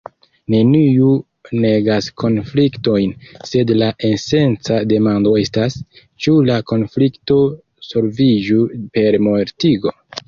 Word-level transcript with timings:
Neniu 0.51 1.09
negas 1.65 2.07
konfliktojn, 2.21 3.13
sed 3.49 3.73
la 3.81 3.89
esenca 4.09 4.79
demando 4.95 5.35
estas, 5.43 5.77
ĉu 6.25 6.35
la 6.49 6.57
konflikto 6.73 7.39
solviĝu 7.93 8.61
per 8.99 9.21
mortigo? 9.29 9.95